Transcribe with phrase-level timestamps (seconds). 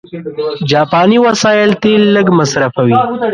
[0.69, 2.95] جاپاني وسایل تېل لږ مصرفوي.